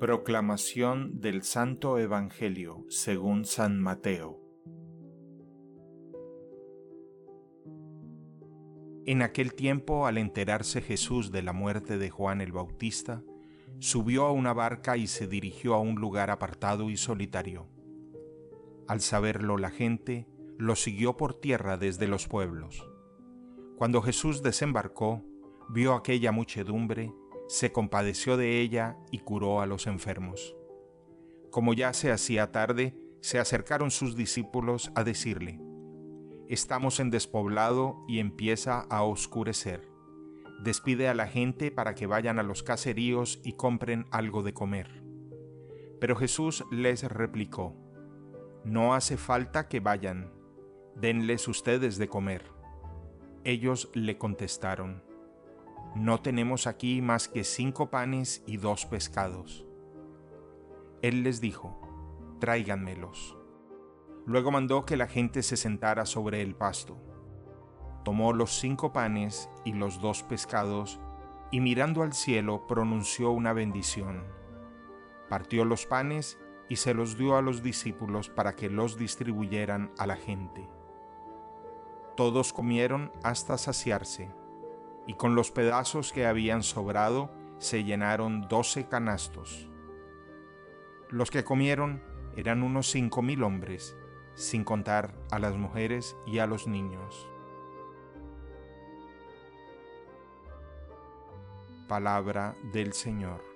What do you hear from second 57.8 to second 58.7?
panes y